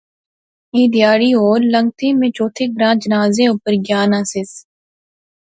کی 0.71 0.81
تہاڑے 0.93 1.29
ہور 1.39 1.59
لنگتھے، 1.73 2.07
میں 2.19 2.29
چوتھے 2.37 2.63
گراں 2.73 2.93
جنازے 3.01 3.43
اپر 3.53 3.73
گیا 3.85 4.01
ناں 4.11 4.23
سیس 4.31 4.51